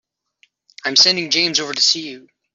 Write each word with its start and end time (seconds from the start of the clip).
I'm 0.83 0.95
sending 0.95 1.29
James 1.29 1.59
over 1.59 1.75
to 1.75 1.79
see 1.79 2.09
you. 2.09 2.27